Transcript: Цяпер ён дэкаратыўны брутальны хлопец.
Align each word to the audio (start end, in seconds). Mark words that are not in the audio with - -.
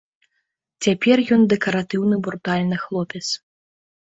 Цяпер 0.85 1.17
ён 1.37 1.41
дэкаратыўны 1.53 2.15
брутальны 2.29 2.77
хлопец. 2.87 3.25